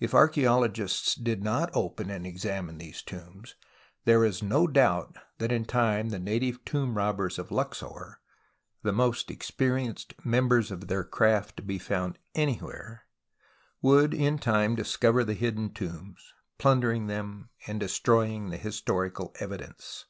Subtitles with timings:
[0.00, 3.54] If archaeologists did not open and examine these tombs
[4.04, 8.18] there is no doubt tliat in time the native tomb robbers of Luxor,
[8.82, 13.06] the most experienced members of their craft to be found anywhere,
[13.80, 20.06] would in time discover the hidden tombs, plundering them and destroying the historical evidence.